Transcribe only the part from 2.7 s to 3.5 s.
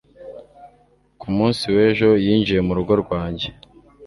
rugo rwanjye